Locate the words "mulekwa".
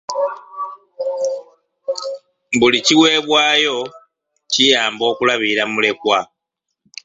5.71-6.19